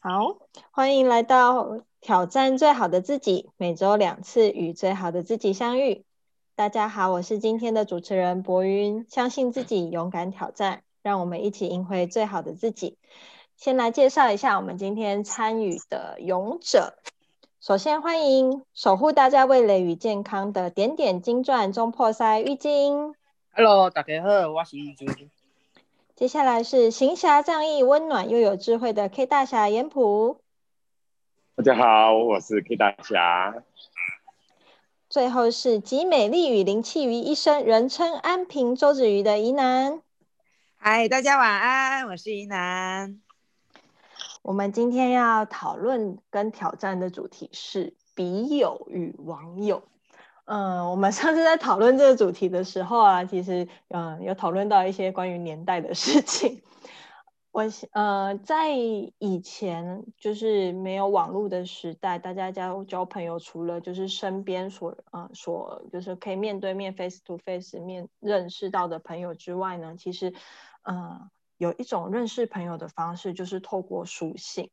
[0.00, 0.38] 好，
[0.70, 6.04] 欢迎来到挑战最好的自己，每周两次与最好的自己相遇。
[6.54, 12.96] 大家好，我是今天的主持人博云，相信自己，勇敢挑战，让我们一起赢回最好的自己。
[13.56, 16.94] 先来介绍一下我们今天参与的勇者。
[17.60, 23.16] 首先欢迎守护大家味蕾与健康的点点金钻中破塞玉晶。
[23.50, 25.08] Hello，大家好，我是玉晶。
[26.18, 30.40] 接下来是行侠仗义、温暖又有智慧的 K 大侠严普。
[31.54, 33.62] 大家好，我是 K 大侠。
[35.08, 40.02] 最后是集美丽与灵气于一身，人称安平周子瑜的宜南。
[40.76, 43.20] 嗨，大家晚安，我是宜南。
[44.42, 49.84] 我们今天要讨论跟挑战的主题是笔友与网友。
[50.50, 56.62] 嗯，我们上次在讨论这个主题的时候啊，其实嗯有讨论到一些关于年代的事情。
[57.50, 70.32] 我呃在以前就是没有网络的时代，大家交交朋友，除了就是身边所呃所就是可以面对面 face to face 面认识到的朋友之外呢，其实
[70.84, 74.70] 嗯有一种认识朋友的方式，就是透过书信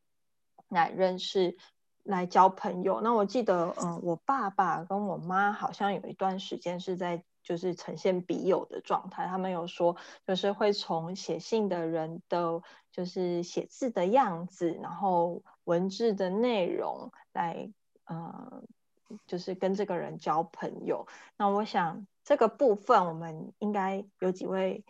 [0.69, 1.57] 来认识。
[2.05, 9.25] 来交朋友，那我记得，嗯，我爸爸跟我妈好像有一段时间是在就是呈现笔友的状态。
[9.25, 17.71] 他们有说，就是会从写信的人的，就是写字的样子，然后文字的内容来，
[18.05, 18.63] 呃，
[19.25, 21.07] 就是跟这个人交朋友。
[21.37, 24.85] 那我想这个部分，我们应该有几位。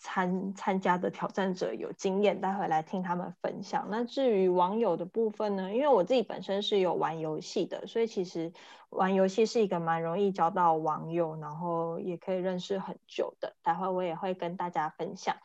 [0.00, 3.86] 参参加的挑战者有经验，待会来听他们分享。
[3.90, 5.72] 那至于网友的部分呢？
[5.72, 8.50] 因为我自己本身是有玩游戏的，所以其实
[8.88, 13.54] 玩游戏是一个蛮容易交到网友，然后也可以认识很久的。
[13.62, 15.36] 待会我也会跟大家分享。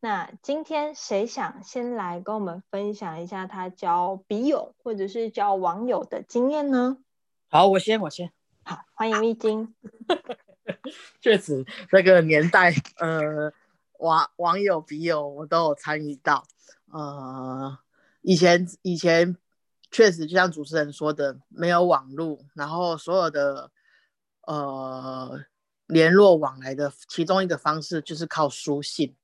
[0.00, 6.96] 那今天谁想先来跟我们分享一下他交笔友或者是交网友的经验呢？
[7.50, 8.32] 好，我先，我先。
[8.64, 9.74] 好，欢迎蜜晶。
[11.20, 13.52] 确实，那个年代，呃。
[13.98, 16.46] 网网友笔友我都有参与到，
[16.92, 17.78] 呃，
[18.22, 19.36] 以前以前
[19.90, 23.72] 确实就像主持人说的，没有网络，然后所有的
[24.46, 25.40] 呃
[25.86, 29.16] 联络往来的其中一个方式就是靠书信。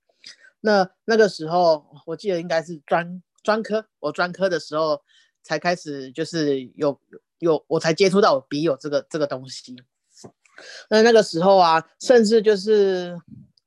[0.61, 5.03] 那那个时候我记得应该是专专科，我专科的时候
[5.43, 7.01] 才开始就是有
[7.39, 9.77] 有我才接触到笔友这个这个东西。
[10.91, 13.17] 那那个时候啊，甚至就是。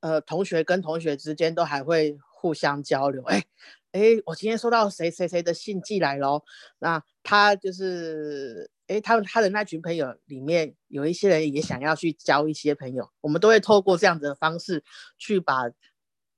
[0.00, 3.22] 呃，同学跟同学之间都还会互相交流。
[3.24, 3.44] 哎，
[3.92, 6.44] 哎，我今天收到谁谁谁的信寄来喽。
[6.78, 14.84] 那他就是，哎，他他的那群朋友里面有一些人也想要去交一些朋友，我们都会透过这样子的方式
[15.18, 15.64] 去把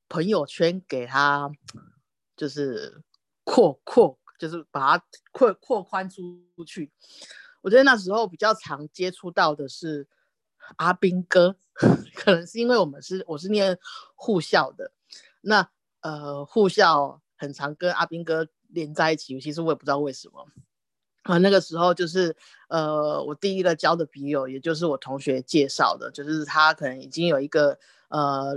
[0.08, 1.50] 朋友圈给他，
[2.36, 3.02] 就是
[3.44, 6.90] 扩扩，就是把它扩扩宽出去。
[7.60, 10.08] 我觉得那时候比较常接触到的是。
[10.76, 11.56] 阿兵哥，
[12.14, 13.78] 可能是因为我们是我是念
[14.14, 14.92] 护校的，
[15.40, 15.68] 那
[16.00, 20.46] 呃护校很常跟阿兵哥连在一起，其实我也不知道为什么
[21.22, 21.38] 啊。
[21.38, 22.36] 那个时候就是
[22.68, 27.78] 呃我第一个交的笔友，也就是我同学介绍的，就是他可能已经有一个
[28.08, 28.54] 呃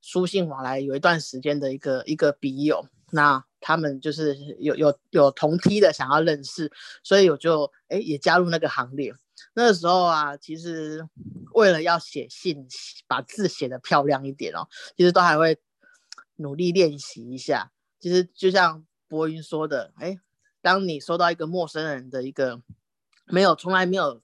[0.00, 6.70] 书信往来有一段时间的一个一个笔友，那他们就是有有有同梯的想要认识，
[7.02, 9.12] 所以我就哎也加入那个行列。
[9.54, 11.08] 那时候啊，其实
[11.52, 12.66] 为了要写信，
[13.06, 15.58] 把字写得漂亮一点哦，其实都还会
[16.36, 17.72] 努力练习一下。
[17.98, 20.18] 其实就像博云说的，哎，
[20.60, 22.60] 当你收到一个陌生人的一个
[23.26, 24.20] 没有从来没有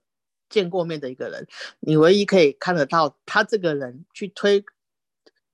[0.49, 1.47] 见过面的一个人，
[1.81, 4.65] 你唯一可以看得到他这个人去推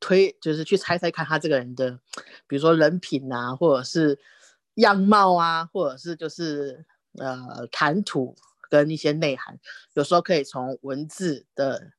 [0.00, 1.98] 推，就是去猜猜看他这个人的，
[2.46, 4.18] 比如说人品啊，或者是
[4.74, 8.36] 样貌啊，或者是就是呃谈吐。
[8.68, 9.58] 跟一些内涵，
[9.94, 11.92] 有时候可以从文字的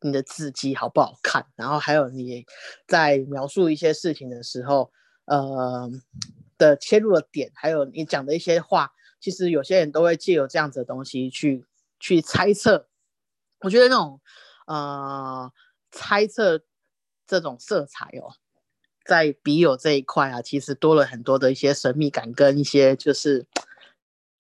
[0.00, 2.44] 你的字迹好不好看，然后还有你
[2.86, 4.92] 在描述一些事情的时候，
[5.26, 5.90] 呃
[6.58, 11.64] 的切入的点，还有你讲的一些话，其实有些人都会借由这样子的东西去
[12.00, 12.88] 去猜测。
[13.60, 14.20] 我觉得那种
[14.66, 15.52] 呃
[15.92, 16.64] 猜测
[17.26, 18.34] 这种色彩哦，
[19.04, 23.46] 在笔友这一块啊，其实多了很多的一些神秘感跟一些就是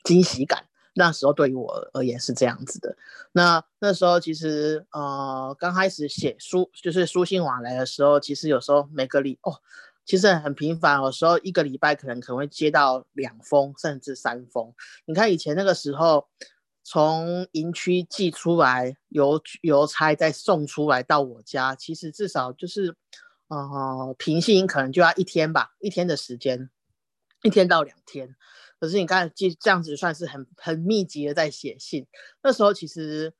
[0.04, 0.66] 惊喜感。
[0.94, 2.96] 那时候对于我而言是这样子的。
[3.32, 9.60] 那那时候其实呃刚开始写书就是书信往来的时候，其实有时候每个礼哦，
[10.06, 14.74] 其实很频繁，有时候一个礼拜可能可能会接到两封甚至三封。
[15.06, 16.28] 你看以前那个时候，
[16.84, 22.96] 从营区寄出来邮邮差再送出来到我家，其实至少就是
[23.48, 26.70] 呃平信可能就要一天吧，一天的时间。
[27.44, 28.36] 一天到两天。
[28.82, 32.08] 可是你看，这这样子算是很很密集的在写信。
[32.42, 33.32] 那时候其实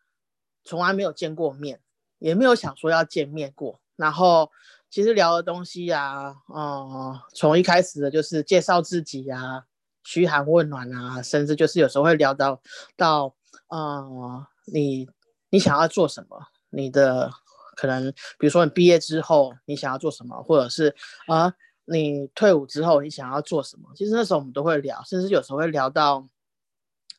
[0.64, 1.82] 从来没有见过面，
[2.20, 3.82] 也没有想说要见面过。
[3.96, 4.52] 然后
[4.92, 9.66] 其实聊的东西呀，嗯，从一开始的就是介绍自己呀，
[10.04, 12.62] 嘘寒问暖啊，甚至就是有时候会聊到
[12.96, 13.36] 到，
[13.74, 15.10] 嗯，你
[15.50, 16.40] 你想要做什么？
[16.70, 17.32] 你的
[17.76, 20.96] 可能比如说你毕业之后你想要做什么，或者是
[21.26, 21.52] 啊。
[21.86, 23.90] 你退伍之后，你想要做什么？
[23.96, 26.28] 其实那时候我们都会聊，甚至有时候会聊到，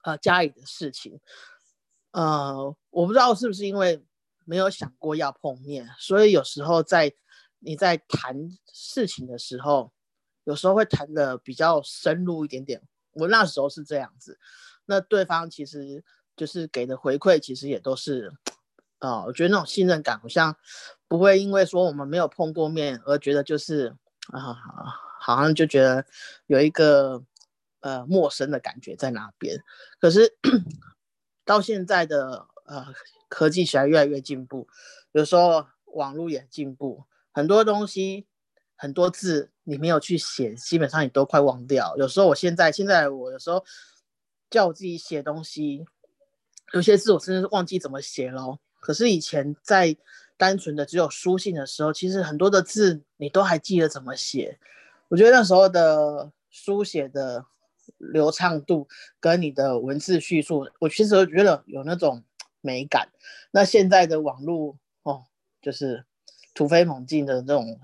[0.04, 1.20] 呃，家里的事情。
[2.12, 4.02] 呃，我不知道是不是因为
[4.44, 7.12] 没有想过要碰面，所以有时候在
[7.58, 9.92] 你在谈事情的时候，
[10.44, 12.80] 有时候会谈的比较深入一点点。
[13.12, 14.38] 我那时候是这样子，
[14.86, 16.02] 那对方其实
[16.36, 18.32] 就是给的回馈，其实也都是，
[19.00, 20.56] 呃，我觉得那种信任感好像
[21.08, 23.96] 不会因为说我们没有碰过面而觉得就是。
[24.28, 24.56] 啊，
[25.20, 26.04] 好像就觉得
[26.46, 27.22] 有一个
[27.80, 29.62] 呃陌生的感觉在那边。
[30.00, 30.36] 可是
[31.44, 32.86] 到现在的呃
[33.28, 34.68] 科技起来越来越进步，
[35.12, 38.26] 有时候网络也进步，很多东西
[38.76, 41.96] 很多字你没有去写，基本上你都快忘掉。
[41.96, 43.64] 有时候我现在现在我有时候
[44.50, 45.84] 叫我自己写东西，
[46.72, 48.58] 有些字我真的是忘记怎么写了。
[48.80, 49.96] 可是以前在
[50.36, 54.58] 单纯的只有书信的时候，其实很多的字你都还记得怎么写。
[55.08, 57.44] 我觉得那时候的书写的
[57.98, 58.88] 流畅度
[59.20, 62.24] 跟你的文字叙述，我其实觉得有那种
[62.60, 63.08] 美感。
[63.50, 65.24] 那现在的网络哦，
[65.60, 66.04] 就是
[66.54, 67.78] 突飞猛进的这种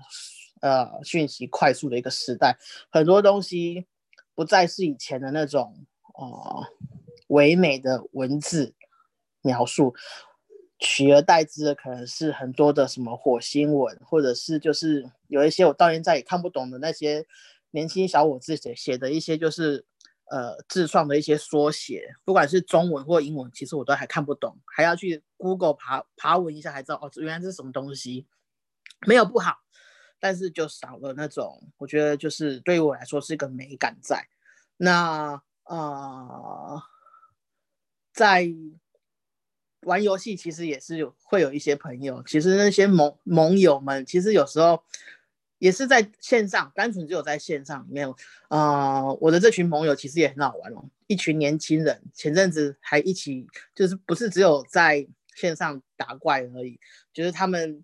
[0.61, 2.57] 呃讯息快速的一个时代，
[2.89, 3.85] 很多东西
[4.33, 5.85] 不再是以前的那种
[6.15, 6.65] 哦
[7.27, 8.73] 唯美的文字
[9.41, 9.93] 描述。
[10.79, 17.25] 取而代之的可能是很多的什么火星文，或者是就是有一些我到现在也看不懂的那些
[17.71, 19.85] 年轻小伙子写写的一些就是
[20.31, 28.25] 呃自创的一些缩写，不管是中文或英文，其实我都还看不懂，还要去 Google 爬爬文一下才知道哦，原来是什么东西。
[29.05, 29.57] 没有不好，
[30.17, 34.27] 但是就少了那种，我觉得就是对于我来说是一个美感在。
[34.77, 36.81] 那呃，
[38.13, 38.49] 在。
[39.83, 44.83] 玩游戏其实也是有会有一些朋友，其实那些盟盟友们，其实有时候
[45.57, 48.13] 也是在线上，单纯只有在线上里面。
[48.49, 56.77] 呃，我的这群盟友其实也很好玩哦，一群年轻人，前阵子还一起，就是不是只有在线上打怪而已，
[57.13, 57.83] 就是他们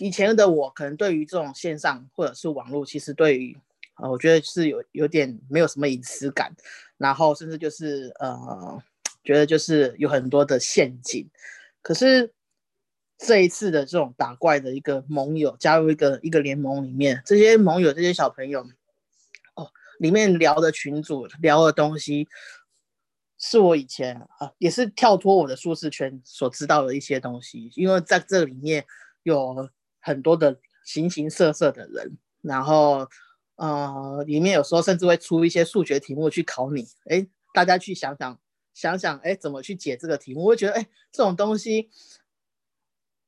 [0.00, 3.56] 以前的我，可能对于这种线上或者是网络，其实对于
[3.96, 6.54] 呃，我觉得是有有点没有什么隐私感，
[6.98, 8.82] 然后甚至就是呃。
[9.24, 11.30] 觉得就是有很多的陷阱，
[11.80, 12.32] 可是
[13.18, 18.62] 这一次的这种打怪的一个盟友加入一个一个联盟里面，这些盟友这些小朋友，
[19.54, 19.70] 哦，
[20.00, 22.26] 里面聊的群主聊的东西，
[23.38, 28.84] 是我以前啊也是跳脱我的舒适圈所知道的一些东西，因为在这里面
[29.22, 29.68] 有
[30.00, 33.06] 很多的形形色色的人，然后
[33.54, 38.36] 呃里面有时候甚至会出一些数学题目去考你，哎，大家去想想。
[38.74, 40.44] 想想，哎，怎么去解这个题目？
[40.44, 41.90] 我会觉得，哎，这种东西，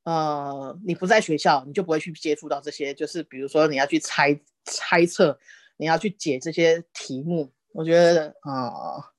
[0.03, 2.93] 呃，你不在学校，你就不会去接触到这些。
[2.93, 5.39] 就是比如说，你要去猜猜测，
[5.77, 7.51] 你要去解这些题目。
[7.73, 9.11] 我觉得，啊，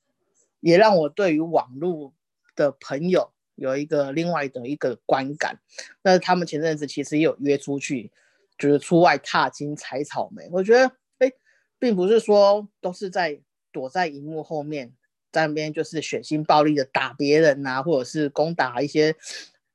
[0.60, 2.12] 也让我对于网络
[2.54, 5.60] 的朋友有一个另外的一个观感。
[6.02, 8.10] 那他们前阵子其实也有约出去，
[8.58, 10.48] 就是出外踏青、采草莓。
[10.50, 11.30] 我觉得，哎，
[11.78, 14.92] 并不是说都是在躲在荧幕后面。
[15.36, 19.14] 在那边就是血腥暴力的打别人呐，或者是攻打一些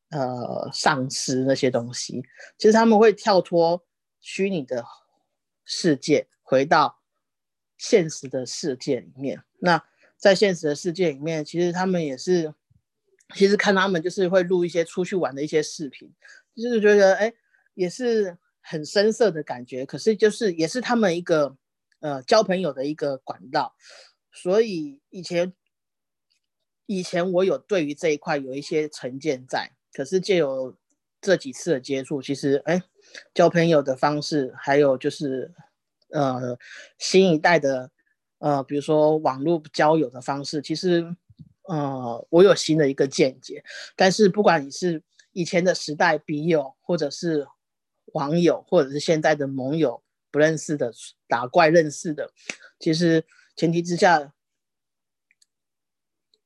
[0.10, 2.24] 呃丧尸那些东西。
[2.58, 3.86] 其实他们会跳脱
[4.20, 4.84] 虚拟的
[5.64, 7.04] 世界，回到
[7.78, 9.44] 现实的世界里面。
[9.60, 9.84] 那
[10.18, 12.52] 在现实的世界里面，其实他们也是，
[13.36, 16.12] 其实看他们就是会录一些出去玩的一些视频，
[16.56, 17.32] 就是觉得哎，
[17.76, 19.86] 也是很深色的感觉。
[19.86, 21.56] 可是就是也是他们一个
[22.00, 23.76] 呃交朋友的一个管道。
[24.34, 25.54] 所以以前，
[26.86, 30.78] 以前我有对于这一块有一些成见在，可是借由
[31.20, 32.82] 这几次的接触，其实哎，
[33.34, 35.54] 交朋友的方式，还有就是
[36.12, 36.58] 呃
[36.98, 37.92] 新一代的
[38.40, 41.16] 呃，比如说网络交友的方式，其实
[41.64, 43.64] 呃我有新的一个见解。
[43.98, 47.46] 但是不管你是以前的时代笔友，或者是
[48.14, 50.94] 网友，或者是现在的盟友，不认识的
[51.28, 52.32] 打怪认识的，
[52.80, 53.26] 其实。
[53.56, 54.34] 前提之下，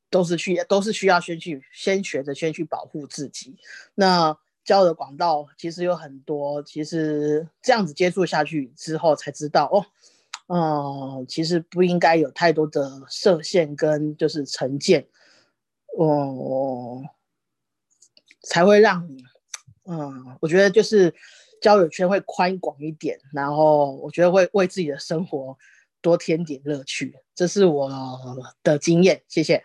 [0.10, 3.58] 都是去都是需要先去先学着先去保护自己。
[3.94, 9.86] 那交的管道其实有很多，其实这样子接触下去之后才知道哦，
[10.48, 15.08] 嗯，其实不应该有太多的设限跟就是成见，
[15.98, 17.04] 哦，
[18.42, 19.24] 才会让你，
[19.84, 21.14] 嗯，我觉得就是
[21.62, 25.56] 交友圈会宽广一点，然后我觉得会为自己的生活
[26.06, 27.90] 多添点乐趣，这是我
[28.62, 29.64] 的经验，谢谢。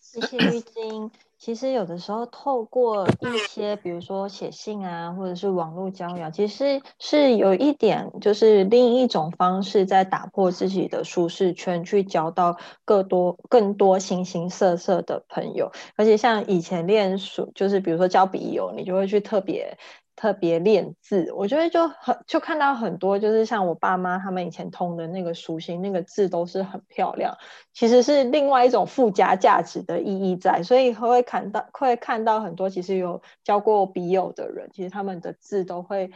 [0.00, 1.10] 谢谢玉晶。
[1.36, 15.70] 其实有的时候透过一些，比如说写信啊，或者是网络交友，其实是有一点，就是另一种方式，在打破自己的舒适圈，去交到更多、更多形形色色的朋友。
[15.96, 19.76] 而且像以前练书，就是比如说交笔友，你就会去特别。
[20.14, 27.36] 特别练字，我觉得就很就看到很多，就是像我爸妈他们以前通的那个书信，那个字都是很漂亮，
[27.72, 36.10] 其实是另外一种附加价值的意义在，所以会看到会看到很多其实有交过笔友的人，其实他们的字都会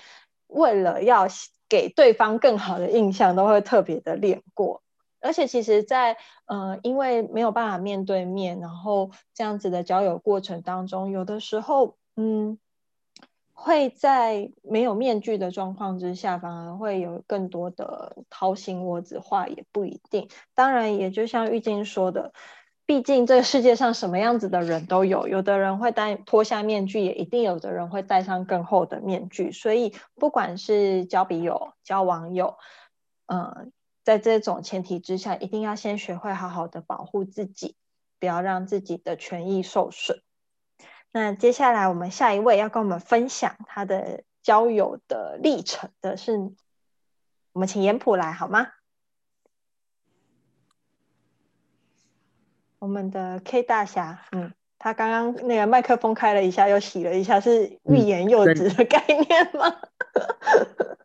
[0.47, 1.27] 为了要
[1.69, 4.83] 给对方更好的印象，都会特别的练过，
[5.21, 12.59] 而且其实，在呃因为没有办法面对面，然后这样子的交友过程当中，有的时候嗯。
[13.59, 20.29] 会在没有面具的状况之下，反而会有更多的掏心窝子话，也不一定。
[20.55, 22.33] 当然，也就像玉晶说的，
[22.85, 29.51] 毕竟这个世界上什么样子的人都有，有的人会戴脱下面具，也一定有的人会戴上更厚的面具。
[29.51, 32.59] 所以，不管是交笔友、交网友，
[33.27, 33.73] 嗯，
[34.05, 37.75] 在这种前提之下，一定要先学会好好的保护自己，
[38.21, 40.21] 不要让自己的权益受损。
[41.17, 46.53] 那接下来我们下一位要跟我们分享他的交友的历程的是，
[47.53, 48.69] 我们请严普来好吗？
[52.79, 59.81] 我们的 K 大侠，嗯，他刚刚那个麦克风开了一下，又洗了一下，是欲言又止的概念吗？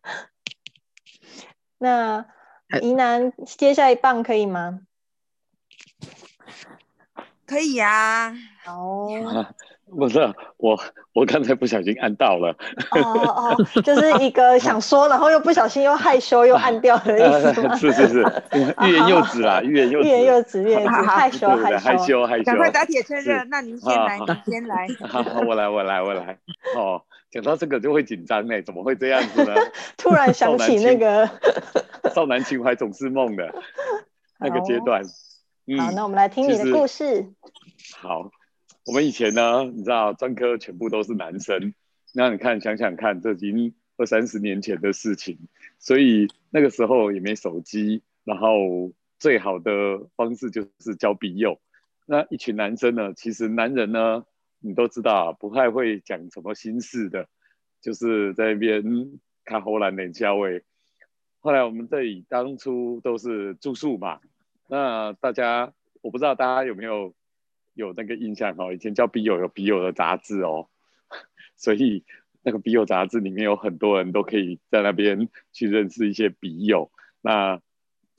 [1.80, 2.26] 那
[2.82, 4.80] 宜南接下一棒可以吗？
[7.46, 9.06] 可以呀，好。
[9.96, 10.18] 不是
[10.56, 10.78] 我，
[11.12, 12.56] 我刚才不小心按到了。
[12.90, 18.42] 哦哦，就是一个 想说，然后又不小心又害羞又按掉的意思是是 是，
[18.82, 22.44] 欲言又止啦，欲言又止，欲言又止，欲言又止，害羞害羞害羞。
[22.44, 24.88] 赶快打铁趁热，那您先来，您先来。
[25.08, 26.38] 好，我来，我来，我来。
[26.76, 29.54] 哦，讲到这个就会紧张呢，怎么会这样子呢？
[29.96, 31.28] 突然想起那个
[32.14, 33.52] 少男情怀总是梦的
[34.38, 35.02] 那个阶段。
[35.04, 37.26] 好，那我们来听你的故事。
[37.98, 38.30] 好。
[38.84, 41.72] 我们以前呢，你知道专科全部都是男生，
[42.12, 45.38] 那你看想想看，这已经二三十年前的事情，
[45.78, 51.60] 所以那个时候也没手机，然后最好的方式就是交笔友。
[52.06, 54.24] 那一群男生呢，其实男人呢，
[54.58, 57.28] 你都知道不太会讲什么心事的，
[57.80, 58.82] 就是在那边
[59.44, 60.64] 看荷兰冷笑味。
[61.38, 64.18] 后来我们这里当初都是住宿嘛，
[64.68, 67.14] 那大家我不知道大家有没有。
[67.74, 70.68] 有那个印象哦，以前叫笔友有笔友的杂志哦，
[71.56, 72.04] 所以
[72.42, 77.60] 那个笔友杂志里面有很多人都可以在那边去认识一些笔友，那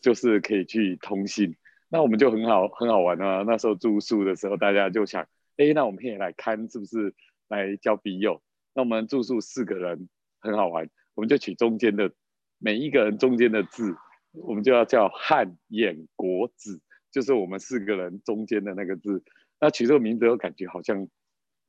[0.02, 1.56] 就是可以去通信。
[1.90, 3.44] 那我们就很好很好玩啊。
[3.46, 7.14] 那时候住宿的时候，大家就想，哎，那我们可以来看是不是
[7.48, 8.42] 来交笔友？
[8.74, 12.12] 那我们住宿四个人很好玩，我们就取中间的
[12.58, 13.96] 每一个人中间的字，
[14.32, 16.82] 我们就要叫汉眼国子，
[17.12, 19.24] 就是我们四个人中间的那个字。
[19.64, 21.08] 那取这个名字，我感觉好像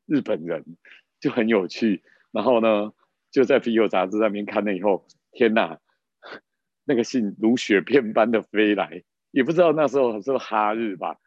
[0.05, 0.65] 日本人，
[1.21, 2.03] 就很有趣。
[2.33, 2.93] 然后呢，
[3.31, 5.79] 就在《啤酒杂志》上面看了以后，天哪，
[6.83, 11.21] 那个信如雪片般的飞来，也不知道那时候是哈日吧，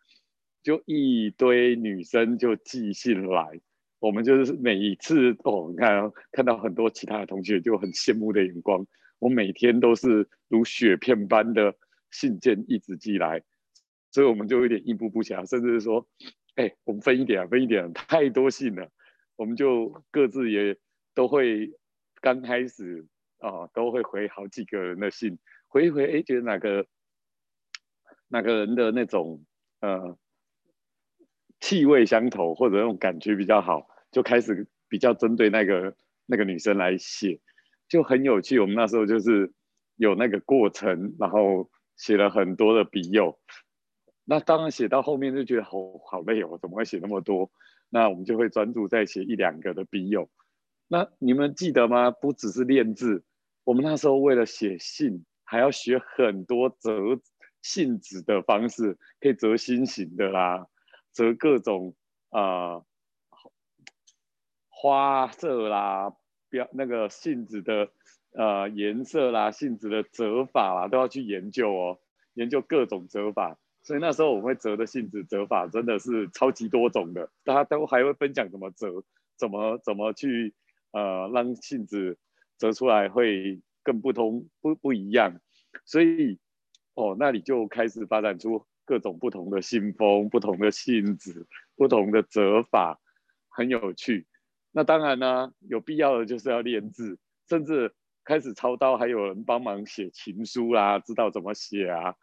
[0.62, 3.62] 就一堆女生就寄信来。
[4.00, 8.86] 我们就是每一次哦，你看看到很多其他的同学就很羡慕的眼光。
[9.20, 11.76] 我每天都是如雪片般的
[12.12, 13.42] 信件一直寄来，
[14.12, 16.06] 所以我们就有点应付不暇，甚至是说。
[16.58, 18.90] 哎，我们分一点，分一点，太多信了，
[19.36, 20.76] 我们就各自也
[21.14, 21.72] 都会
[22.20, 23.06] 刚开始
[23.38, 25.38] 啊，都会回好几个人的信，
[25.68, 26.88] 回一回，哎，觉得哪个
[28.28, 29.46] 哪个人的那种
[29.82, 30.18] 呃
[31.60, 35.96] 气味相投，或者那种感觉比较好，就开始比较针对那个
[36.26, 37.40] 那个女生来写，
[37.88, 38.60] 就很有趣。
[38.60, 39.54] 我们那时候就是
[39.98, 43.40] 有那个过程，然后写了很多的笔友。
[44.30, 45.72] 那当然写到后面就觉得好
[46.06, 47.50] 好累哦，怎么会写那么多？
[47.90, 50.30] 那我们就会专注在写一两个的笔友。
[50.90, 52.12] 那你们记得吗？
[52.12, 53.24] 不只是练字，
[53.64, 57.22] 我们那时候为了写信，还要学很多折
[57.62, 60.68] 信纸的方式，可以折心形的啦，
[61.14, 61.96] 折各种
[62.30, 62.82] 啊
[64.68, 66.14] 花色啦，
[66.50, 67.90] 标那个信纸的
[68.34, 72.00] 呃颜色啦、信纸的折法啦，都要去研究哦，
[72.34, 73.58] 研究各种折法。
[73.88, 79.02] 所以那时候我们会折的信纸折法真的是超级多种的，大家都还会分享怎么折，
[79.38, 80.54] 怎么怎么去
[80.92, 82.18] 呃让信纸
[82.58, 85.40] 折出来会更不同不不一样。
[85.86, 86.38] 所以
[86.96, 93.00] 哦，那里就开始发展出各种不同的信封、不同的信纸、不同的折法，
[93.48, 94.28] 很有趣。
[94.74, 97.18] 那当然呢，有必要的就是要练字，
[97.48, 97.94] 甚至
[98.26, 102.16] 开始操刀，还有人帮忙写情书啦，知道怎么写啊，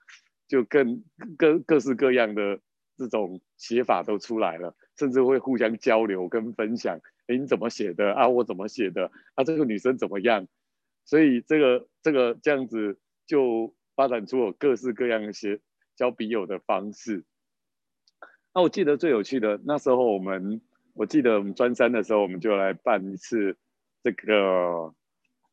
[0.48, 1.02] 就更
[1.36, 2.60] 各各式各样的
[2.96, 7.00] 这种写法都出来了，甚至会互相交流跟分享。
[7.26, 8.28] 哎，你怎么写的啊？
[8.28, 9.44] 我怎么写的啊？
[9.44, 10.46] 这个女生怎么样？
[11.04, 15.60] 所以这个这个这样子就发展出了各式各样的写
[15.96, 17.24] 交笔友的方式。
[18.54, 20.60] 那我记得最有趣的那时候我们。
[20.96, 23.56] 我记得我们专三的时候，我们就来办一次
[24.04, 24.94] 这个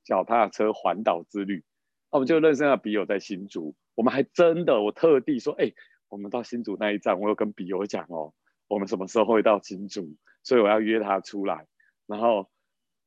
[0.03, 1.63] 脚踏车环岛之旅。
[2.12, 5.74] 那我们就认识了笔友在新竹，我们还真的，我特地说，哎，
[6.10, 8.33] 我们到新竹那一站，我有跟笔友讲哦，
[8.67, 11.67] 我们什么时候会到新竹，所以我要约他出来。
[12.07, 12.50] 然后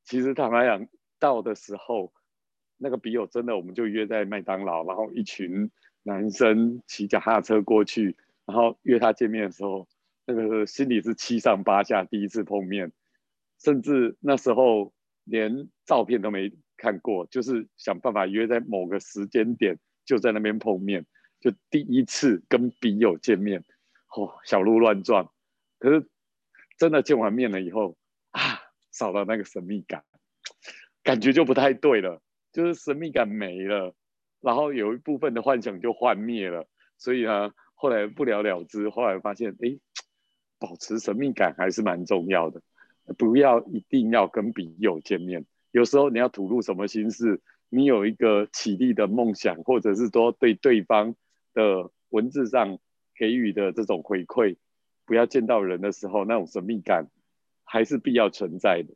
[0.05, 0.87] 其实坦白讲，
[1.19, 2.13] 到的时候，
[2.77, 5.71] 那个笔友真的，我们就约在麦当劳，然后一群
[6.03, 9.89] 男生骑脚踏车过去，然后约他见面的时候。
[10.27, 12.93] 那个心里是七上八下，第一次碰面，
[13.63, 21.07] 甚至那时候连照片都没看过，就是想办法约在某个时间点就在那边碰面，
[21.41, 23.65] 就第一次跟笔友见面，
[24.17, 25.33] 哦，小鹿乱撞。
[25.79, 26.07] 可是
[26.79, 27.97] 真的见完面了以后
[28.31, 30.05] 啊，少了那个神秘感，
[31.03, 33.95] 感觉就不太对了，就是神秘感没了，
[34.41, 36.67] 然后有一部分的幻想就幻灭了，
[36.99, 38.89] 所以呢，后来不了了之。
[38.91, 39.79] 后来发现，哎。
[40.57, 42.63] 保持神秘感还是蛮重要的，
[43.19, 45.45] 不要一定要跟笔友见面。
[45.73, 47.43] 有时候你要吐露什么心事，
[47.75, 51.17] 你有一个起立的梦想，或者是说对对方
[51.53, 52.79] 的文字上
[53.17, 54.57] 给予的这种回馈，
[55.05, 57.09] 不要见到人的时候那种神秘感
[57.65, 58.95] 还是必要存在的。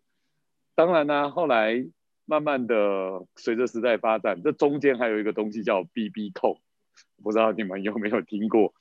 [0.76, 1.84] 当然呢，后来
[2.24, 6.60] 慢慢的随着时代发展，这中间还有一个东西叫 B B 扣，
[7.20, 8.72] 不知道你们有没有听过？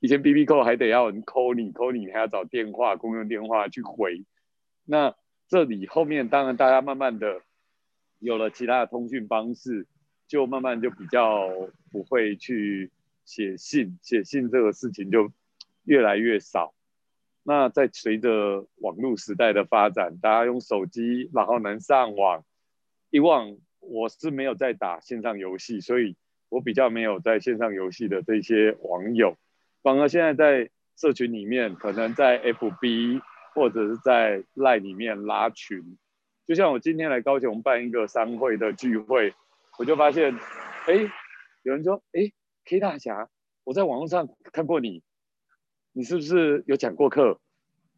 [0.00, 4.24] 以前 B B 扣还得要人 call 你，call 你还要找电话，公用电话去回。
[4.84, 5.14] 那
[5.46, 7.42] 这里后面当然大家慢慢的
[8.18, 9.86] 有了其他的通讯方式，
[10.26, 11.48] 就慢慢就比较
[11.90, 12.90] 不会去
[13.24, 15.30] 写信，写信这个事情就
[15.84, 16.74] 越来越少。
[17.42, 22.44] 那在随着网络时代的发展，大家用手机，然后能上网。
[23.10, 26.16] 以往我是没有在打线上游戏，所以
[26.48, 29.36] 我比较没有在线上游戏的这些网友。
[29.82, 33.20] 反而现在在社群里面，可能在 FB
[33.54, 35.96] 或者是在 Line 里面拉群，
[36.46, 39.34] 就像我今天来高雄办一个商会的聚会，
[39.78, 40.32] 我就发现，
[40.86, 40.94] 哎，
[41.64, 42.30] 有人说，哎
[42.64, 43.28] ，K 大侠，
[43.64, 45.02] 我在网络上看过你，
[45.92, 47.40] 你是不是有讲过课？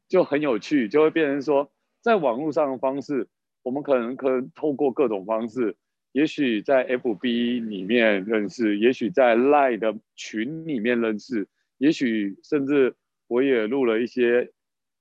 [0.09, 3.29] 就很有趣，就会变成说，在网络上的方式，
[3.63, 5.77] 我们可能可能透过各种方式，
[6.13, 11.47] 也许在 FB 里面认识，也许在 Line 的群里面认识。
[11.77, 14.51] 也许甚至我也录了一些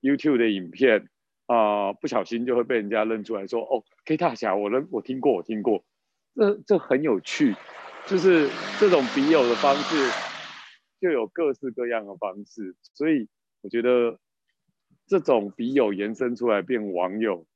[0.02, 1.08] YouTube 的影片
[1.48, 5.84] 啊，不小心就会被人家认出来说：“哦，K 大侠，我认我听过，我听过。”
[6.36, 7.56] 这这很有趣，
[8.06, 8.48] 就是
[8.80, 9.96] 这种笔友的方式，
[11.02, 12.76] 就有各式各样的方式。
[12.94, 13.28] 所以
[13.62, 14.20] 我觉得
[15.08, 17.48] 这种笔友延伸出来变网友，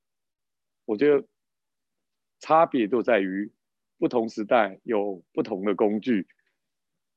[0.85, 1.25] 我觉得
[2.39, 3.51] 差别都在于
[3.99, 6.27] 不同时代有不同的工具，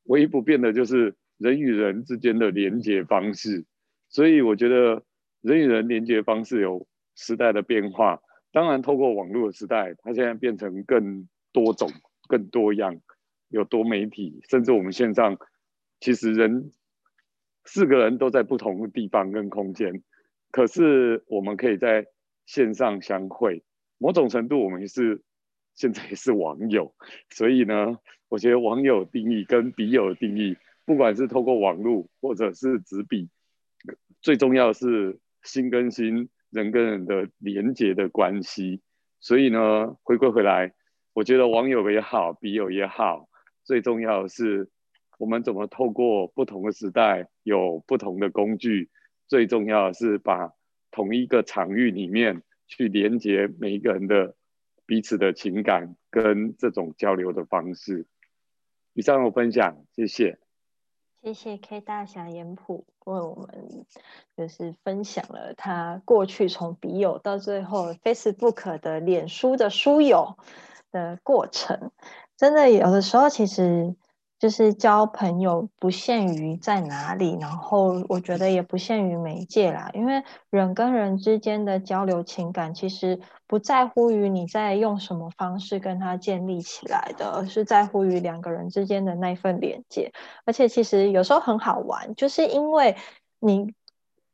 [0.05, 1.17] 唯一不变的就是。
[1.37, 3.65] 人与人之间的连接方式，
[4.09, 5.03] 所以我觉得
[5.45, 8.23] 人与人连接方式有时代的变化。
[8.51, 11.91] 当然，透过网络的时代，它现在变成更多种、
[12.29, 12.99] 更多样，
[13.49, 15.37] 有多媒体，甚至我们线上，
[16.01, 16.73] 其实人
[17.67, 20.03] 四个人都在不同的地方跟空间，
[20.51, 22.07] 可是我们可以在
[22.47, 23.63] 线上相会。
[23.99, 25.23] 某种程度，我们是
[25.75, 26.95] 现在也是网友。
[27.29, 27.99] 所以呢，
[28.31, 30.57] 我觉得网友定义跟笔友的定义。
[30.87, 33.29] 不管是透过网络或者是纸笔，
[34.21, 38.83] 最重要是心跟心、人跟人的连接的关系。
[39.21, 40.75] 所以呢，回归回来，
[41.13, 43.29] 我觉得网友也好，笔友也好，
[43.63, 44.69] 最重要的是
[45.19, 48.91] 我们怎么透过不同的时代，有不同的工具。
[49.27, 50.53] 最重要的是把
[50.91, 54.37] 同一个场域里面去连接每一个人的
[54.85, 58.07] 彼此的情感跟这种交流的方式。
[58.93, 60.39] 以上我分享，谢谢。
[61.23, 63.87] 谢谢 K 大侠言普为我们
[64.37, 70.37] 就是分享了他过去从笔友到最后 Facebook 的脸书的书友
[70.91, 71.91] 的过程。
[72.37, 73.95] 真的有的时候，其实
[74.39, 79.91] 就是交朋友不限于在哪里，然后我觉得也不限于媒介啦。
[79.95, 90.13] 因为人跟人之间的交流情感，其实不在乎于你在用什么方式跟他建立起来的，而是在乎于两个人之间的那份连接。
[90.45, 92.97] 而且其实有时候很好玩，就是因为
[93.39, 93.73] 你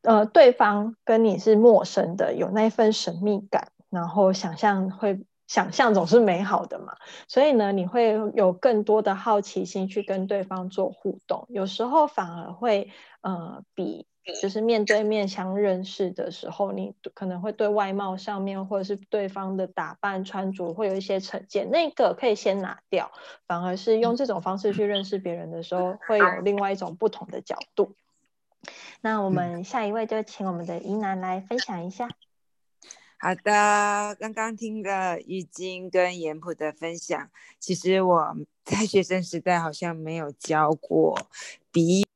[0.02, 5.20] 呃对方跟你是陌生的，有那份神秘感，然后想象会。
[5.50, 12.88] 想象总是美好的嘛，所以呢，你会有更多的好奇心去跟对方做互动，有时候反而会
[13.20, 14.06] 呃比
[14.40, 23.10] 就是面对面相认识的时候，你可能会对外貌上面或者是对方的打扮穿着会有一些成见，那个可以先拿掉，
[23.48, 27.96] 反而是用这种方式去认识别人的时候，会有另外一种不同的角度。
[29.00, 32.08] 那我们下一位就请我们的怡南来分享一下。
[33.22, 41.28] 好的，刚刚听了玉晶跟严普的分享，其实我在学生时代好像没有教过
[41.70, 42.06] 笔。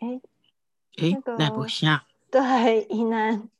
[0.00, 0.20] 哎，
[0.96, 2.02] 哎，那不像。
[2.30, 3.50] 对，宜南。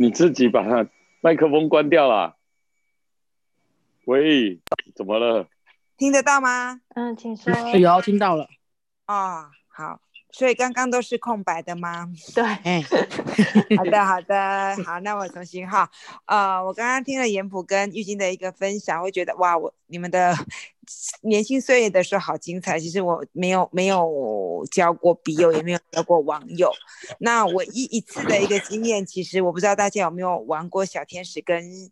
[0.00, 0.88] 你自己把它
[1.20, 2.36] 麦克风关掉了。
[4.04, 4.60] 喂，
[4.94, 5.48] 怎么了？
[5.96, 6.80] 听得到吗？
[6.94, 7.52] 嗯，请说。
[7.76, 8.48] 有听到了。
[9.08, 10.00] 哦，好。
[10.30, 12.08] 所以刚刚都是空白的吗？
[12.34, 12.44] 对。
[13.76, 15.00] 好的，好的，好。
[15.00, 15.90] 那我重新哈。
[16.26, 20.36] 呃，我刚刚听了严普跟玉晶的一个分享，会觉得哇，我你们的
[21.22, 22.78] 年轻岁月的时候好精彩。
[22.78, 26.70] 其实我没有没有交过笔友，也没有交过网友。
[27.20, 31.90] 那我一一次的一个经验，其实我不知道大家有没有玩过小天使跟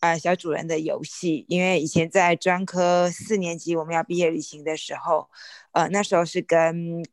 [0.00, 1.44] 呃小主人的游戏。
[1.48, 5.28] 因为以前在专科四年级我们要毕业旅行的时候，
[5.70, 7.04] 呃，那时候是跟。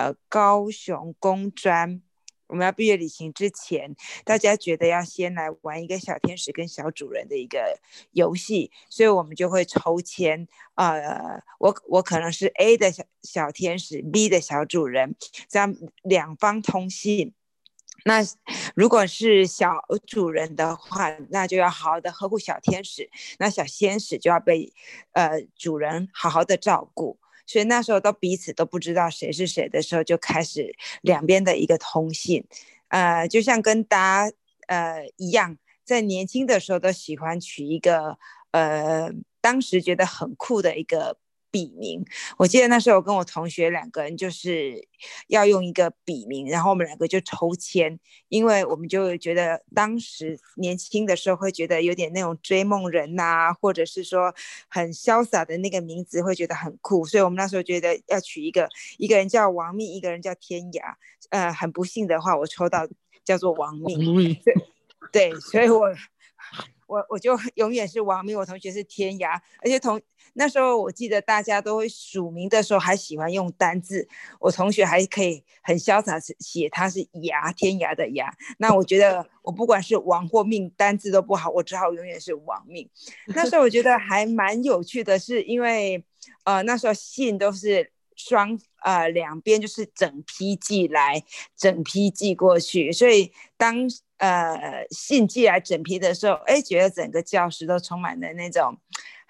[0.00, 2.00] 呃，高雄工专，
[2.46, 7.78] 我们要毕业旅行之前，大家觉得要先来玩一个小天使跟小主人的一个
[8.12, 10.48] 游戏，所以我们就会抽签。
[10.76, 15.14] 呃，我我可能是 A 的小小天使，B 的小主人，
[15.50, 17.34] 这样两方通信。
[18.06, 18.22] 那
[18.74, 24.72] 如果是小主人的话，那就要好好的呵护小天使，那小天使就要被
[25.12, 27.18] 呃主人好好的照顾。
[27.50, 32.44] 所以那时候都彼此都不知道谁是谁的时候，就开始两边的一个通信，
[32.88, 34.36] 呃，就像跟大家
[34.68, 38.16] 呃一样，在年轻的时候都喜欢取一个
[38.52, 39.10] 呃，
[39.40, 41.16] 当时觉得很酷的一个。
[41.50, 42.04] 笔名，
[42.38, 44.86] 我记得那时候我跟我同学两个人就是
[45.28, 54.34] 要用一个笔名，然后我们两个就抽签，因为我们就觉得当时年轻的时候会觉得有点那种追梦人呐，或者是说
[54.68, 60.94] 很潇洒的那个名字会觉得很酷，所以我们那时候觉得要取一个，一个人叫王命，一个人叫天涯。
[61.30, 62.88] 呃，很不幸的话，我抽到
[63.24, 64.36] 叫做王命，
[65.12, 65.86] 对，所以我
[66.90, 70.00] 我我就 永远是王命，我同学是天涯，而且同。
[70.34, 74.06] 那时候我记得大家都会署名的时候还喜欢用单字，
[74.38, 78.32] 我同学还可以很潇洒写他是牙天涯的牙。
[78.58, 82.88] 那我觉得我不管是王或命，单字都不好，我只好永远是王命。
[83.34, 86.04] 那时候我觉得还蛮有趣的，是因为
[86.44, 91.24] 呃那时候信都是双呃两边就是整批寄来，
[91.56, 93.88] 整批寄过去，所以当
[94.20, 98.78] 呃信寄来整批的时候，哎觉得整个教室都充满了那种。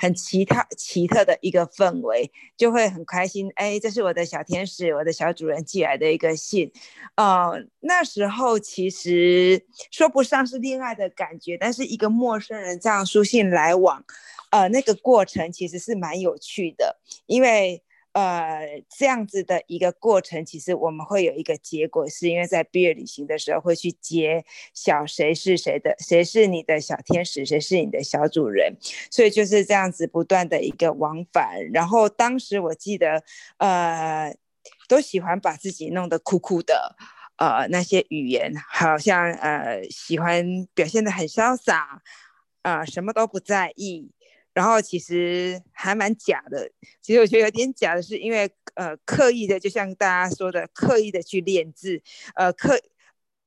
[0.03, 3.53] 很奇特奇特的一个氛围，就会很开心。
[3.55, 6.73] 哎，这是我的小天使，我的小主人寄来的一个信。
[7.17, 14.03] 呃，那时候其实说不上是恋爱的感觉，但是一个陌生人这样书信来往，
[14.53, 17.83] 呃，那个过程其实是蛮有趣的，因为。
[18.13, 24.45] 呃，这样子的一个过程，其实我们会有一个结果，是因为在毕业旅行的时候会去揭
[24.75, 28.77] 晓谁是谁的，谁是你的小天使，谁是你的小主人，
[29.13, 31.71] 所以就是这样子不断的一个往返。
[31.73, 33.23] 然后当时我记得，
[33.59, 34.37] 呃，
[34.89, 36.97] 都喜欢把自己弄得酷酷的，
[37.37, 42.03] 呃，那些语言好像呃喜欢表现的很潇洒，
[42.63, 44.11] 啊，什么都不在意。
[44.53, 52.03] 然后其实还蛮假的，其实我觉得有点假的是，因为呃刻意的，就像大家说的，刻意的去练字，
[52.35, 52.81] 呃刻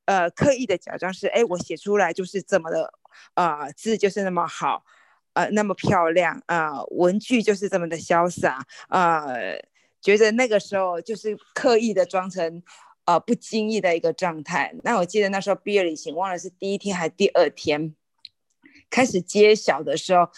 [0.05, 2.93] 呃刻意的假装是，哎，我写出来就是这么的，
[3.33, 4.85] 啊字就是那么好，
[5.33, 9.25] 呃那么漂亮啊，文具就是这么的潇洒啊，
[10.01, 12.63] 觉得那个时候就是刻意的装成
[13.05, 14.73] 呃不经意的一个状态。
[14.83, 17.93] 那我记得那时候毕业旅行，忘了是第一天还是第二天。
[18.89, 20.29] 开始揭晓的时候，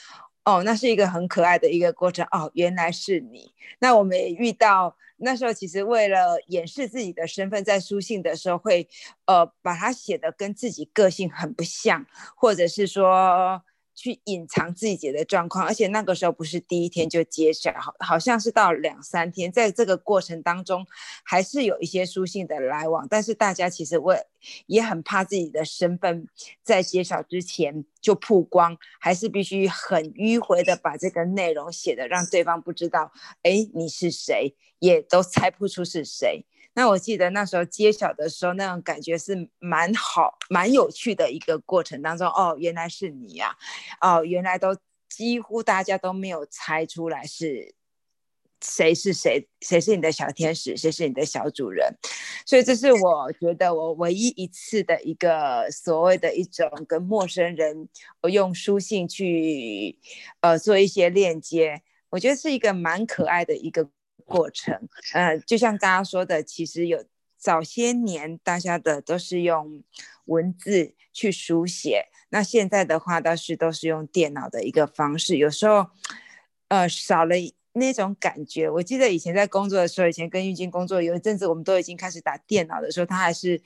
[0.45, 2.25] 哦，那是一个很可爱的一个过程。
[2.31, 3.53] 哦，原来是你。
[3.79, 8.87] 那我们也遇到那时候，其实为了掩饰自己的身份，在书信的时候会，
[9.25, 12.05] 呃，把它写的跟自己个性很不像，
[12.35, 13.61] 或者是说。
[13.95, 20.85] 去隐藏自己的状况，而且那个时候不是第一天就揭晓，好好像是到两三天，在这个过程当中，
[21.23, 24.21] 还是有一些书信的来往，但是大家其实为
[24.67, 26.27] 也很怕自己的身份
[26.61, 33.11] 在揭晓之前就曝光，还是必须很迂回的把这个内容写的让对方不知道，
[33.43, 36.45] 哎，你是谁，也都猜不出是谁。
[36.77, 42.27] 那我记得那时候揭晓的时候，那种感觉是蛮好、蛮有趣的一个过程当中。
[42.27, 43.55] 哦，原来是你呀！
[44.01, 44.75] 哦，原来都
[45.07, 47.73] 几乎大家都没有猜出来是
[48.59, 51.95] 谁是谁，谁是你的小天使，谁是你的小主人。
[52.45, 57.87] 所以这是我觉得我唯一一次的一个所谓的一种跟陌生人
[58.29, 59.97] 用书信去
[60.41, 63.89] 呃做一些链接，我觉得是一个蛮可爱的一个。
[64.25, 67.05] 过程，呃，就像刚刚说的，其实有
[67.37, 69.83] 早些年大家的都是用
[70.25, 75.87] 文字去书写，那现在的话倒是都是用电脑的一个方式，有时候，
[76.69, 77.35] 呃，少了
[77.73, 78.69] 那种感觉。
[78.69, 83.61] 我记得以前在工作的时候，以前跟玉晶工作有一阵子，我们都已经开始打电脑的时候，他还是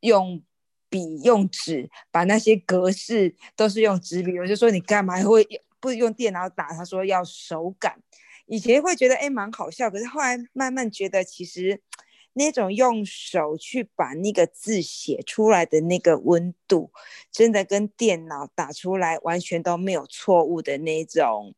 [0.00, 0.42] 用
[0.88, 4.36] 笔用纸，把那些格式都是用纸笔。
[4.40, 5.46] 我就说你干嘛会
[5.78, 6.72] 不用电脑打？
[6.72, 8.02] 他说要手感。
[8.50, 11.80] 以前会觉得哎蛮好笑，可是后来慢慢觉得其实
[12.34, 16.90] 那种用手去把那个字写出来的那个温度，
[17.32, 21.54] 真的跟电脑打出来完全都没有错误的那种。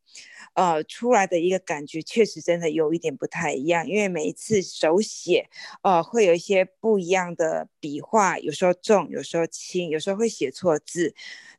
[0.55, 5.49] 呃，出来的一个感觉确实真的有一点不太一样，因为每一次手写，
[5.83, 11.15] 呃，会有一些不一样的笔画，有时候重，有时候轻，有时候会写错字。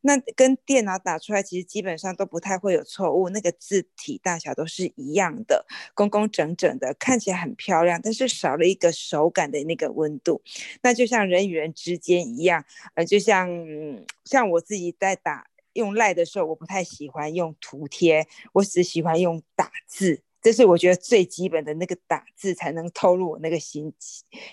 [0.05, 10.43] 那跟电脑打出来，其实基本上都不太会有错误，那个字体大小都是一样的，工工整整的，看起来很漂亮，但是少了一个手感的那个温度。
[10.83, 12.63] 那就像人与人之间一样，
[12.95, 15.47] 呃，就像嗯像我自己在打。
[15.75, 23.91] 用赖的时候，我不太喜欢用图贴，我只喜欢用打字，这是我觉得最基本的那个打字才能透露我那个心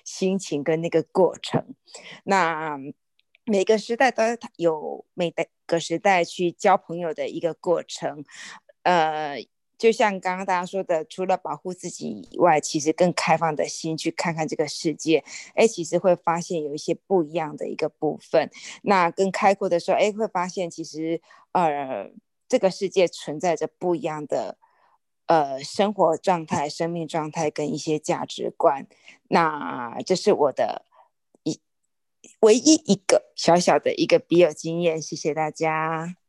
[0.02, 1.74] 心情跟那个过程。
[2.24, 2.78] 那
[3.44, 4.22] 每个时代都
[4.56, 5.30] 有每
[5.66, 8.24] 个时代去交朋友的一个过程，
[8.84, 9.44] 呃。
[9.80, 18.50] 就像刚刚大家说的，除了保护自己以外，其实更开放的心去看看这个世界，哎，其实会发现有一些不一样的一个部分。
[18.82, 22.12] 那更开阔的时候，哎，会发现其实呃，
[22.46, 24.58] 这个世界存在着不一样的
[25.24, 28.86] 呃生活状态、生命状态跟一些价值观。
[29.28, 30.84] 那这是我的
[31.42, 31.58] 一
[32.40, 36.19] 唯一一个小小的一个笔友经验，谢谢大家。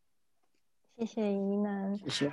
[1.01, 1.97] 谢谢怡南。
[1.97, 2.31] 谢谢。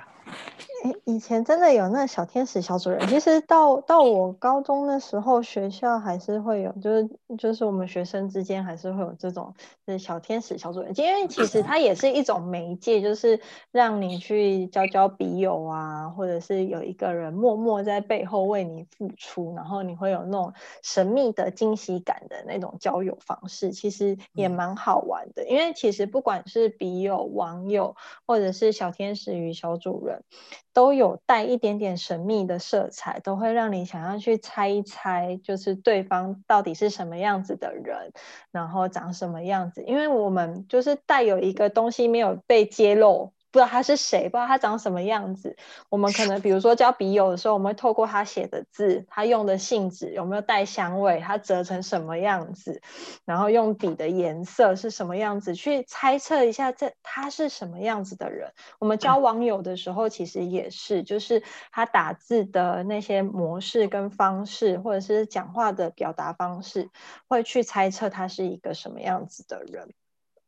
[0.83, 3.05] 哎，以前真的有那小天使小主人。
[3.07, 9.53] 其实到到我高中的时候，学校还是会有，就是就是我们学生之间还是会有这种
[9.85, 10.93] 就是小天使小主人。
[10.97, 20.53] 因为其实它也是一种媒介，就是让你去交交笔友啊，或者是有一个人默默在背后为你付出，然后你会有那种
[20.83, 25.43] 神秘的惊喜感的那种交友方式，其实也蛮好玩的。
[25.45, 30.23] 因为其实不管是笔友、网友，或者是是小天使与小主人。
[30.71, 38.13] 都有带一点点神秘的色彩，都会让你想要去猜一猜，就是对方到底是什么样子的人，
[38.51, 39.83] 然后长什么样子。
[39.83, 43.33] 因为我们就是带有一个东西没有被揭露。
[43.51, 45.55] 不知道他是谁，不知道他长什么样子。
[45.89, 52.81] 我们可能比如说交笔友的时候，我们会透过他写的字，他用的信纸有没有带香味，他折成什么样子，
[53.25, 58.53] 然后用笔的颜色是什么样子，去猜测一下这他是什么样子的人。
[58.79, 66.89] 我们交网友的时候，其实也是，就是他打字的那些模式跟方式，或者是讲话的表达方式，
[67.27, 69.93] 会去猜测他是一个什么样子的人。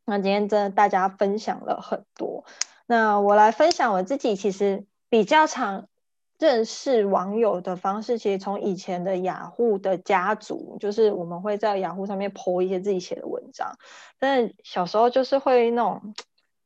[0.04, 2.44] 那今天真的大家分享了很多。
[2.86, 5.88] 那我来分享我自己，其实比较常
[6.38, 13.76] 认识网友的方式，其实从以前的雅虎的家族，就是我们会在雅虎上面 po 一些自己写的文章，
[14.18, 16.14] 但小时候就是会那种。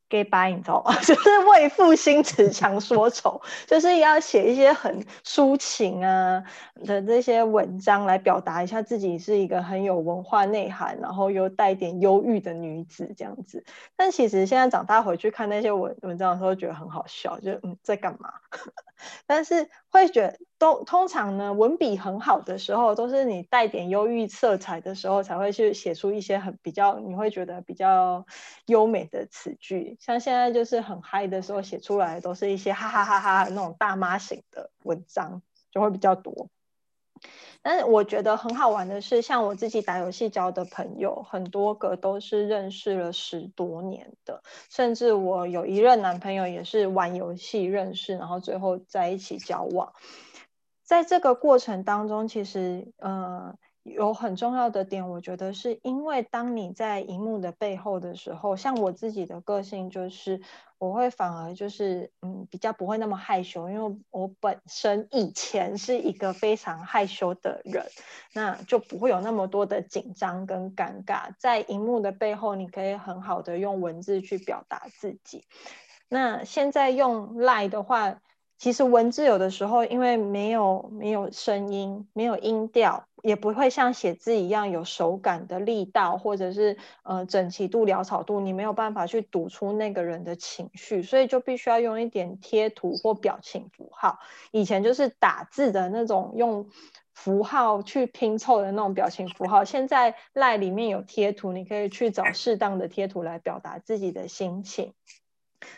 [0.09, 0.93] 给白，你知道吗？
[1.01, 6.43] 就是为赋新词强说愁，就是要写一些很抒情啊
[6.85, 13.63] 的这些文章来表达一下自己是一个很有文化内涵，然后又带点忧郁的女子这样子。
[13.95, 18.31] 但其实现在长大回去看那些文文章的时候，觉得很好笑，就嗯在干嘛？
[19.27, 28.25] 但是会觉得都通常呢，文笔很好的时候，都是你带点忧郁色彩的时候，才会去写出一些很比较，你会觉得比较
[28.65, 29.97] 优美的词句。
[29.99, 35.41] 像现在就是很嗨的时候，写出来都是一些哈哈哈哈那种大妈型的文章，
[35.71, 36.49] 就会比较多。
[37.63, 49.91] 但是我觉得很好玩的是，像我自己打游戏交的朋友，很多个都是认识了十多年的，甚至我有一任男朋友也是玩游戏认识，然后最后在一起交往。
[50.87, 60.39] 在这个过程当中，其实呃有很重要的点，我觉得是因为当你在荧幕的背后的时候，像我自己的个性就是，
[60.77, 67.85] 我会反而就是嗯比较不会那么害羞，因为我本身以前是一个非常害羞的人，
[68.33, 71.33] 那就不会有那么多的紧张跟尴尬。
[71.37, 75.43] 在荧幕的背后，你可以很好的用文字去表达自己。
[76.07, 78.21] 那现在用赖的话。
[78.57, 94.17] 其实文字有的时候，因为没有没有声音，没有音调，也不会像写字一样有手感的力道，或者是呃整齐度、潦草度，你没有办法去读出那个人的情绪，所以就必须要用一点贴图或表情符号。
[94.51, 96.67] 以前就是打字的那种，用
[97.13, 104.93] 符号去拼凑的那种表情符号，现在赖里面有贴图，你可以去找适当的贴图来表达自己的心情。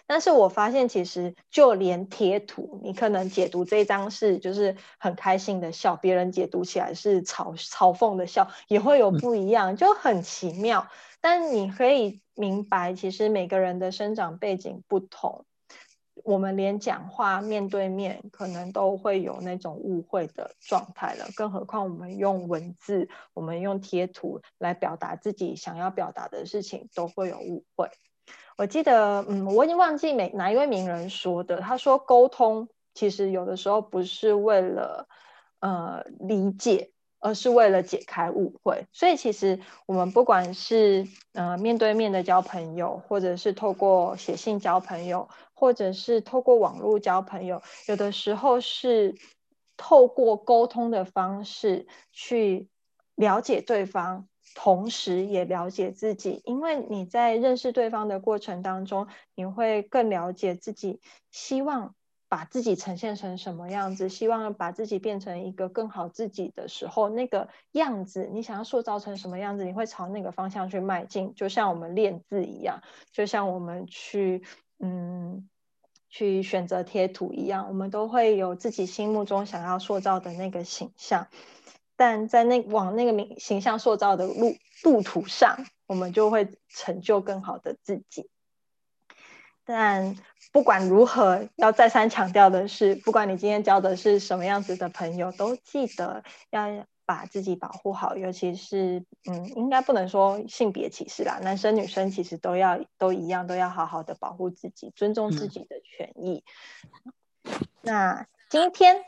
[0.08, 10.88] 但是我发现，其实就连贴图，你可能解读这张是就是很开心的笑，别人解读起来是嘲嘲讽的笑，也会有不一样，就很奇妙。
[11.22, 15.46] 但你可以明白，其实每个人的生长背景不同，
[16.24, 27.89] 我们连讲话面对面可能都会有那种误会的状态了，更何况我们用文字，我们用贴图来表达自己想要表达的事情，都会有误会。
[28.60, 31.62] 我记得，嗯，我已经忘记哪哪一位名人说的。
[31.62, 35.08] 他说，沟通其实有的时候不是为了
[35.62, 38.86] 呃理解，而是为了解开误会。
[38.91, 49.15] 所以，其实我们不管是呃面对面的交朋友，或者是透过写信交朋友，或者是透过网络交朋友，有的时候是
[49.78, 52.67] 透过沟通的方式去
[53.15, 54.28] 了解对方。
[54.56, 61.00] 同时也了解自己，因为你在认识对方的过程当中，你会更了解自己，
[61.32, 61.96] 希望
[62.28, 71.34] 把自己呈现成什么样子，希望把自己变成一个更好自己的时候，那个样子，你想要塑造成什么样子，你会朝那个方向去迈进。
[71.36, 72.82] 就像我们练字一样，
[73.12, 74.44] 就像我们去
[74.80, 75.50] 嗯
[76.10, 81.28] 去选择贴图一样，我们都会有自己心目中想要塑造的那个形象。
[82.00, 88.30] 但在那往那个名形象塑造的路路途上，我们就会成就更好的自己。
[89.66, 90.16] 但
[90.54, 98.16] 不管如何，要再三强调的是，不管你今天交的是什么样子的朋友，都记得要把自己保护好。
[98.16, 106.46] 尤其是，嗯，应该不能说性别歧视啦，男生女生其实都要都一样，都要好好的保护自己，尊重自己的权益。
[107.82, 109.04] 那今天。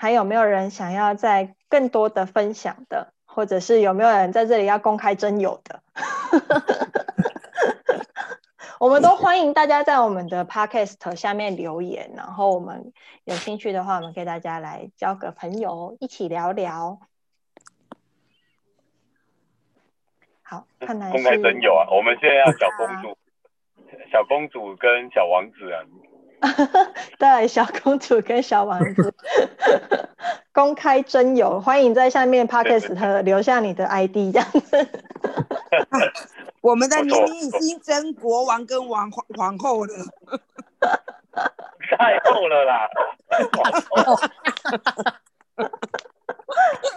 [0.00, 5.82] 还有没有人想要再更多的分享的，或者是有没有人在这里要公开真友的？
[8.78, 12.92] 我们都欢迎大家在我们的 podcast 下面留言，然后我们
[13.24, 17.00] 有兴趣的话，我们给大家来交个朋友，一起聊聊。
[20.42, 21.88] 好，看来公开真有啊！
[21.90, 23.18] 我们现在要小公主、
[24.12, 25.82] 小公主跟小王子啊。
[27.18, 29.14] 对，小公主跟小王子
[30.52, 34.88] 公开征友，欢迎在下面 podcast 留下你的 ID，这样子。
[36.60, 39.94] 我们的年龄已经争国王跟王皇皇后了，
[41.96, 42.88] 太后了啦。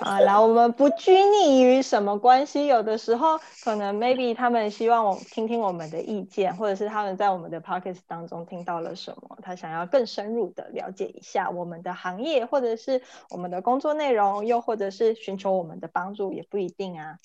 [0.02, 17.18] 好 了，我们不拘泥于什么关系，有的时候可能 maybe 他们希望我听听我们的意见，或者是他们在我们的 podcast 当中听到了什么，他想要更深入的了解一下我们的行业，或者是我们的工作内容，又或者是寻求我们的帮助，也不一定啊。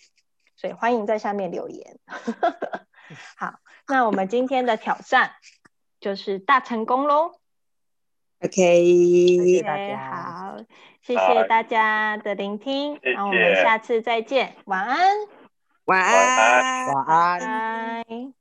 [0.57, 1.99] 所以欢迎在下面留言。
[3.37, 5.33] 好，那我们今天的挑战
[6.01, 7.33] 就是大成功喽。
[8.41, 9.97] OK，谢谢大家。
[10.11, 10.57] 好，
[11.03, 14.99] 谢谢大家的聆听，那我们下次再见，晚安，
[15.87, 18.36] 晚安，晚安。